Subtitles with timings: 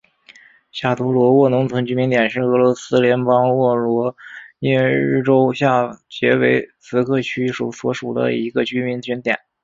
[0.71, 4.15] 下图罗沃农村居民点是俄罗斯联邦沃罗
[4.57, 9.39] 涅日州下杰维茨克区所属的一个农村居民点。